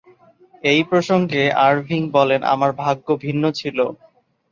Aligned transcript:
এই 0.63 0.81
প্রসঙ্গে 0.83 1.41
আরভিং 1.65 2.01
বলেন, 2.11 2.41
"আমার 2.53 2.71
ভাগ্য 2.81 3.07
ভিন্ন 3.23 3.43
ছিল।" 3.51 3.77